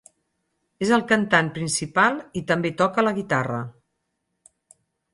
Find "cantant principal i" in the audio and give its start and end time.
1.11-2.45